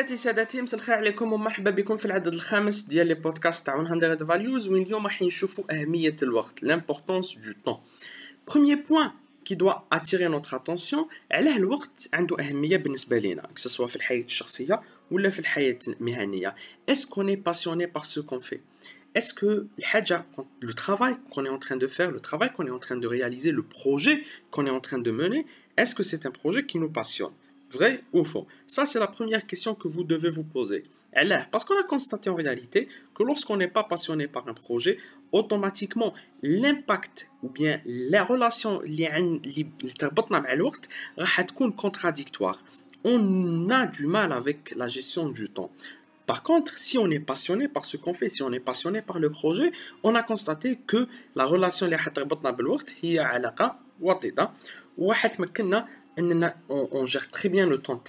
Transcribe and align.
سيداتي 0.00 0.16
سادتي 0.16 0.62
مساء 0.62 0.80
الخير 0.80 0.94
عليكم 0.94 1.32
ومرحبا 1.32 1.70
بكم 1.70 1.96
في 1.96 2.04
العدد 2.04 2.34
الخامس 2.34 2.82
ديال 2.82 3.06
لي 3.06 3.14
بودكاست 3.14 3.66
تاع 3.66 3.76
100 3.76 4.16
فاليوز 4.16 4.68
وين 4.68 4.82
اليوم 4.82 5.04
راح 5.04 5.22
نشوفوا 5.22 5.64
أهمية 5.70 6.16
الوقت 6.22 6.64
l'importance 6.64 7.38
du 7.38 7.54
temps. 7.64 7.80
Premier 8.46 8.76
point 8.76 9.12
qui 9.44 9.56
doit 9.56 9.86
attirer 9.90 10.28
notre 10.28 10.54
attention 10.54 11.08
علاه 11.30 11.56
الوقت 11.56 12.08
عنده 12.12 12.36
أهمية 12.40 12.76
بالنسبة 12.76 13.18
لينا 13.18 13.48
سواء 13.56 13.88
في 13.88 13.96
الحياة 13.96 14.24
الشخصية 14.24 14.80
ولا 15.10 15.30
في 15.30 15.38
الحياة 15.38 15.78
المهنية. 15.88 16.54
Qu'on 17.10 17.26
est 17.28 17.36
passionné 17.36 17.86
par 17.86 18.04
ce 18.04 18.20
qu'on 18.20 18.40
fait 18.40 18.60
est-ce 19.14 19.34
que 19.34 19.66
le 20.60 20.72
travail 20.72 21.16
qu'on 21.30 21.44
est 21.44 21.50
en 21.50 21.58
train 21.58 21.76
de 21.76 21.86
faire, 21.86 22.10
le 22.10 22.20
travail 22.20 22.52
qu'on 22.52 22.66
est 22.66 22.70
en 22.70 22.78
train 22.78 22.96
de 22.96 23.06
réaliser, 23.06 23.50
le 23.50 23.62
projet 23.62 24.22
qu'on 24.50 24.66
est 24.66 24.70
en 24.70 24.80
train 24.80 24.98
de 24.98 25.10
mener, 25.10 25.46
est-ce 25.76 25.94
que 25.94 26.02
c'est 26.02 26.26
un 26.26 26.30
projet 26.30 26.64
qui 26.64 26.78
nous 26.78 26.90
passionne 26.90 27.32
Vrai 27.72 28.02
ou 28.12 28.24
faux? 28.24 28.46
Ça, 28.66 28.86
c'est 28.86 28.98
la 28.98 29.08
première 29.08 29.46
question 29.46 29.74
que 29.74 29.88
vous 29.88 30.04
devez 30.04 30.30
vous 30.30 30.44
poser. 30.44 30.84
Parce 31.50 31.64
qu'on 31.64 31.78
a 31.78 31.82
constaté 31.82 32.30
en 32.30 32.34
réalité 32.34 32.88
que 33.14 33.24
lorsqu'on 33.24 33.56
n'est 33.56 33.68
pas 33.68 33.82
passionné 33.84 34.28
par 34.28 34.46
un 34.48 34.54
projet, 34.54 34.96
automatiquement, 35.32 36.14
l'impact 36.42 37.28
ou 37.42 37.48
bien 37.48 37.80
la 37.84 38.24
relation 38.24 38.80
contradictoire. 41.76 42.62
On 43.02 43.70
a 43.70 43.86
du 43.86 44.06
mal 44.06 44.32
avec 44.32 44.74
la 44.76 44.86
gestion 44.86 45.30
du 45.30 45.48
temps. 45.48 45.72
Par 46.29 46.41
contre, 46.41 46.77
si 46.79 46.97
on 46.97 47.09
est 47.11 47.19
passionné 47.19 47.67
par 47.67 47.85
ce 47.85 47.97
qu'on 47.97 48.13
fait, 48.13 48.29
si 48.29 48.41
on 48.41 48.51
est 48.51 48.59
passionné 48.59 49.01
par 49.01 49.19
le 49.19 49.29
projet, 49.29 49.71
on 50.03 50.15
a 50.15 50.23
constaté 50.23 50.79
que 50.87 51.07
la 51.35 51.45
relation 51.45 51.85
اللي 51.85 51.97
حتربطنا 51.97 52.51
بالوقت 52.51 52.95
هي 53.01 53.19
علاقة 53.19 53.79
وطيدة 54.01 54.51
وحتمكننا 54.97 55.87
on, 56.69 57.05
gère 57.05 57.27
très 57.27 57.49
bien 57.49 57.67
le 57.67 57.79
temps 57.79 58.01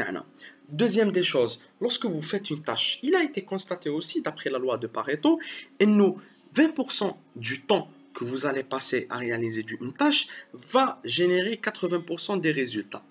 Deuxième 0.69 1.13
des 1.13 1.23
choses, 1.23 1.65
lorsque 1.81 2.07
vous 2.07 2.23
faites 2.23 2.51
une 2.51 2.63
tâche, 2.63 2.99
il 3.03 3.15
a 3.17 3.23
été 3.23 3.43
constaté 3.43 3.89
aussi, 3.89 4.23
d'après 4.23 4.51
la 4.51 4.59
loi 4.59 4.79
de 4.79 4.87
Pareto, 4.87 5.39
et 5.79 5.87
nous, 5.87 6.17
20% 6.55 7.15
du 7.37 7.63
temps 7.63 7.89
que 8.15 8.25
vous 8.25 8.47
allez 8.47 8.63
passer 8.63 9.07
à 9.11 9.19
réaliser 9.19 9.65
une 9.81 9.93
tâche 9.93 10.27
va 10.55 11.01
générer 11.05 11.61
80% 11.63 12.41
des 12.41 12.51
résultats. 12.51 13.05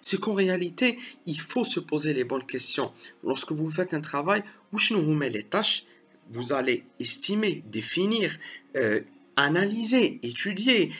C'est 0.00 0.20
qu'en 0.20 0.34
réalité, 0.34 0.98
il 1.26 1.40
faut 1.40 1.64
se 1.64 1.80
poser 1.80 2.14
les 2.14 2.24
bonnes 2.24 2.46
questions. 2.46 2.92
Lorsque 3.22 3.52
vous 3.52 3.70
faites 3.70 3.94
un 3.94 4.00
travail, 4.00 4.42
où 4.72 4.78
vous 4.78 5.14
mettez 5.14 5.38
les 5.38 5.44
tâches, 5.44 5.84
vous 6.30 6.52
allez 6.52 6.84
estimer, 7.00 7.62
définir, 7.70 8.36
euh, 8.76 9.00
analyser, 9.36 10.20
étudier 10.22 10.92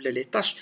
les 0.00 0.24
tâches 0.24 0.56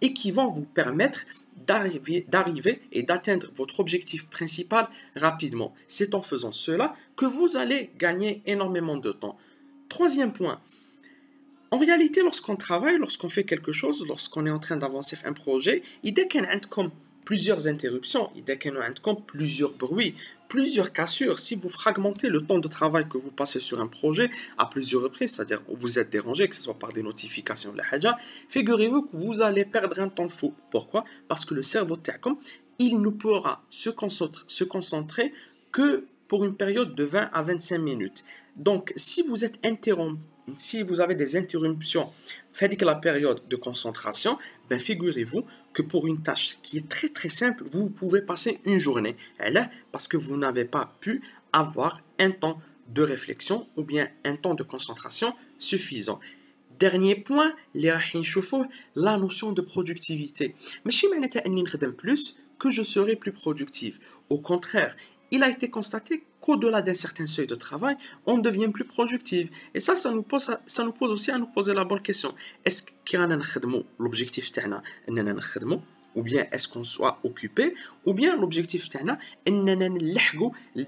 et 0.00 0.12
qui 0.12 0.30
vont 0.30 0.50
vous 0.52 0.62
permettre 0.62 1.20
d'arriver 1.66 2.80
et 2.92 3.02
d'atteindre 3.02 3.48
votre 3.54 3.80
objectif 3.80 4.26
principal 4.26 4.88
rapidement. 5.16 5.74
C'est 5.86 6.14
en 6.14 6.22
faisant 6.22 6.52
cela 6.52 6.94
que 7.16 7.26
vous 7.26 7.56
allez 7.56 7.90
gagner 7.98 8.42
énormément 8.46 8.96
de 8.96 9.12
temps. 9.12 9.36
Troisième 9.88 10.32
point. 10.32 10.60
En 11.70 11.76
réalité, 11.76 12.22
lorsqu'on 12.22 12.56
travaille, 12.56 12.96
lorsqu'on 12.98 13.28
fait 13.28 13.44
quelque 13.44 13.72
chose, 13.72 14.02
lorsqu'on 14.08 14.46
est 14.46 14.50
en 14.50 14.58
train 14.58 14.76
d'avancer 14.76 15.18
un 15.24 15.34
projet, 15.34 15.82
il 16.02 16.16
y 16.16 16.20
a 16.20 16.24
plusieurs 17.26 17.66
interruptions, 17.66 18.30
il 18.34 18.44
y 18.48 18.50
a 18.50 19.14
plusieurs 19.26 19.72
bruits, 19.74 20.14
plusieurs 20.48 20.94
cassures. 20.94 21.38
Si 21.38 21.56
vous 21.56 21.68
fragmentez 21.68 22.30
le 22.30 22.40
temps 22.40 22.58
de 22.58 22.68
travail 22.68 23.06
que 23.06 23.18
vous 23.18 23.30
passez 23.30 23.60
sur 23.60 23.80
un 23.80 23.86
projet 23.86 24.30
à 24.56 24.64
plusieurs 24.64 25.02
reprises, 25.02 25.34
c'est-à-dire 25.34 25.60
vous 25.68 25.98
êtes 25.98 26.08
dérangé, 26.08 26.48
que 26.48 26.56
ce 26.56 26.62
soit 26.62 26.78
par 26.78 26.94
des 26.94 27.02
notifications, 27.02 27.74
figurez-vous 28.48 29.02
que 29.02 29.16
vous 29.18 29.42
allez 29.42 29.66
perdre 29.66 30.00
un 30.00 30.08
temps 30.08 30.30
fou. 30.30 30.54
Pourquoi? 30.70 31.04
Parce 31.28 31.44
que 31.44 31.52
le 31.52 31.62
cerveau 31.62 31.98
il 32.78 32.98
ne 32.98 33.10
pourra 33.10 33.62
se 33.68 33.90
concentrer 33.90 35.34
que 35.70 36.06
pour 36.28 36.46
une 36.46 36.54
période 36.54 36.94
de 36.94 37.04
20 37.04 37.28
à 37.30 37.42
25 37.42 37.76
minutes. 37.76 38.24
Donc, 38.56 38.94
si 38.96 39.20
vous 39.20 39.44
êtes 39.44 39.58
interrompu 39.66 40.22
si 40.56 40.82
vous 40.82 41.00
avez 41.00 41.14
des 41.14 41.36
interruptions, 41.36 42.10
faites 42.52 42.80
la 42.82 42.94
période 42.94 43.42
de 43.48 43.56
concentration, 43.56 44.38
ben 44.68 44.78
figurez-vous 44.78 45.44
que 45.72 45.82
pour 45.82 46.06
une 46.06 46.22
tâche 46.22 46.58
qui 46.62 46.78
est 46.78 46.88
très 46.88 47.08
très 47.08 47.28
simple, 47.28 47.64
vous 47.70 47.90
pouvez 47.90 48.22
passer 48.22 48.60
une 48.64 48.78
journée. 48.78 49.16
là, 49.38 49.70
parce 49.92 50.08
que 50.08 50.16
vous 50.16 50.36
n'avez 50.36 50.64
pas 50.64 50.92
pu 51.00 51.22
avoir 51.52 52.02
un 52.18 52.30
temps 52.30 52.60
de 52.88 53.02
réflexion 53.02 53.68
ou 53.76 53.82
bien 53.82 54.08
un 54.24 54.36
temps 54.36 54.54
de 54.54 54.62
concentration 54.62 55.34
suffisant. 55.58 56.20
Dernier 56.78 57.16
point, 57.16 57.54
la 58.94 59.18
notion 59.18 59.52
de 59.52 59.60
productivité. 59.60 60.54
Mais 60.84 60.92
si 60.92 61.06
je 61.06 61.86
plus 61.92 62.36
que 62.58 62.70
je 62.70 62.82
serai 62.82 63.16
plus 63.16 63.32
productif. 63.32 63.98
Au 64.30 64.38
contraire, 64.38 64.96
il 65.30 65.42
a 65.42 65.48
été 65.48 65.70
constaté 65.70 66.24
qu'au-delà 66.40 66.82
d'un 66.82 66.94
certain 66.94 67.26
seuil 67.26 67.46
de 67.46 67.54
travail, 67.54 67.96
on 68.26 68.38
devient 68.38 68.68
plus 68.68 68.84
productif. 68.84 69.48
Et 69.74 69.80
ça, 69.80 69.96
ça 69.96 70.12
nous 70.12 70.22
pose, 70.22 70.56
ça 70.66 70.84
nous 70.84 70.92
pose 70.92 71.12
aussi 71.12 71.30
à 71.30 71.38
nous 71.38 71.46
poser 71.46 71.74
la 71.74 71.84
bonne 71.84 72.00
question. 72.00 72.34
Est-ce 72.64 72.82
qu'on 72.82 73.84
l'objectif 73.98 74.50
ou 76.14 76.22
bien 76.22 76.46
est-ce 76.50 76.66
qu'on 76.66 76.84
soit 76.84 77.20
occupé, 77.22 77.74
ou 78.04 78.12
bien 78.12 78.36
l'objectif 78.36 78.88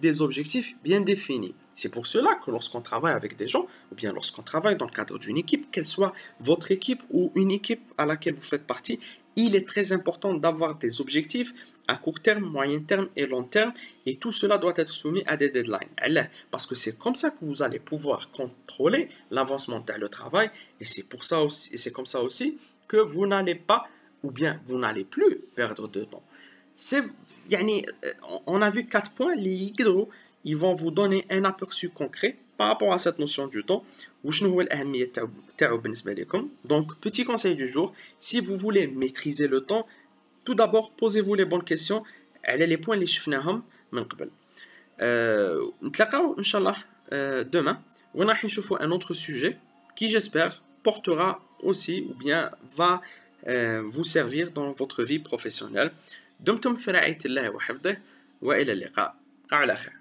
des 0.01 0.23
objectifs 0.23 0.75
bien 0.83 1.01
définis. 1.01 1.55
C'est 1.75 1.89
pour 1.89 2.07
cela 2.07 2.35
que 2.45 2.51
lorsqu'on 2.51 2.81
travaille 2.81 3.15
avec 3.15 3.37
des 3.37 3.47
gens, 3.47 3.67
ou 3.93 3.95
bien 3.95 4.13
lorsqu'on 4.13 4.43
travaille 4.43 4.77
dans 4.77 4.87
le 4.87 4.91
cadre 4.91 5.19
d'une 5.19 5.39
équipe, 5.39 5.71
qu'elle 5.71 5.87
soit 5.87 6.13
votre 6.41 6.73
équipe 6.73 7.03
ou 7.11 7.33
une 7.37 7.51
équipe 7.51 7.81
à 7.97 8.07
laquelle 8.07 8.35
vous 8.35 8.43
faites 8.43 8.67
partie, 8.67 8.99
il 9.37 9.57
est 9.57 9.67
très 9.67 9.93
important 9.93 10.35
d'avoir 10.35 10.77
des 10.77 11.01
objectifs 11.01 11.53
à 11.89 11.97
court 11.97 12.21
terme, 12.21 12.45
moyen 12.45 12.81
terme 12.81 13.09
et 13.17 13.27
long 13.27 13.45
terme 13.45 13.73
et 14.07 14.17
tout 14.17 14.33
cela 14.33 14.59
doit 14.59 14.75
être 14.77 14.93
soumis 14.93 15.23
à 15.27 15.37
des 15.37 15.51
deadlines. 15.51 16.29
Parce 16.51 16.67
que 16.67 16.75
c'est 16.75 16.99
comme 16.99 17.15
ça 17.15 17.31
que 17.31 17.45
vous 17.45 17.63
allez 17.63 17.79
pouvoir 17.79 18.31
contrôler 18.33 19.09
l'avancement 19.31 19.81
de 19.81 19.93
le 19.93 20.09
travail 20.09 20.51
et 20.81 20.85
c'est 20.85 21.05
pour 21.05 21.25
ça 21.25 21.43
aussi, 21.43 21.73
et 21.75 21.77
c'est 21.77 21.93
comme 21.93 22.07
ça 22.07 22.23
aussi 22.23 22.59
que 22.89 22.97
vous 22.97 23.27
n'allez 23.27 23.55
pas 23.55 23.87
ou 24.23 24.31
bien 24.31 24.61
vous 24.67 24.79
n'allez 24.79 25.05
plus 25.05 25.39
perdre 25.55 25.89
de 25.89 26.05
temps. 26.05 26.23
C'est, 26.75 27.03
euh, 27.03 27.83
on 28.47 28.63
a 28.63 28.71
vu 28.71 28.87
quatre 28.87 29.11
points, 29.13 29.35
les 29.35 29.73
ils 30.45 30.57
vont 30.57 30.75
vous 30.75 30.91
donner 30.91 31.27
un 31.31 31.45
aperçu 31.45 31.91
concret 31.91 32.37
rapport 32.60 32.94
à 32.94 32.98
cette 32.98 33.20
notion 33.20 33.48
du 33.48 33.64
temps. 33.64 33.84
Donc, 36.66 36.96
petit 37.00 37.24
conseil 37.26 37.56
du 37.56 37.68
jour, 37.68 37.94
si 38.20 38.40
vous 38.40 38.56
voulez 38.56 38.88
maîtriser 38.88 39.48
le 39.48 39.62
temps, 39.62 39.86
tout 40.44 40.56
d'abord, 40.56 40.92
posez-vous 40.92 41.36
les 41.36 41.46
bonnes 41.46 41.64
questions. 41.64 42.04
Elle 42.44 42.62
est 42.62 42.68
les 42.68 42.78
points 42.78 42.96
les 42.96 43.08
شفناهم 43.08 43.64
من 43.92 44.04
قبل. 44.04 44.30
نتلاقاو 45.84 46.36
ان 46.38 46.44
شاء 46.44 46.62
الله 46.62 46.76
demain 47.44 47.78
وراح 48.14 48.46
نشوفوا 48.46 48.84
un 48.84 48.92
autre 48.92 49.14
sujet 49.14 49.58
qui 49.96 50.10
j'espère 50.12 50.64
portera 50.84 51.42
aussi 51.60 52.06
ou 52.10 52.14
bien 52.14 52.52
va 52.78 53.02
euh, 53.48 53.82
vous 53.86 54.04
servir 54.04 54.52
dans 54.52 54.72
votre 54.72 55.04
vie 55.04 55.20
professionnelle. 55.20 55.92
دمتم 56.40 56.76
في 56.76 56.92
رعاية 56.92 57.18
الله 57.26 57.50
وحفظه 57.50 57.98
وإلى 58.42 58.72
اللقاء 58.72 59.16
على 59.52 59.76
خير 59.76 59.99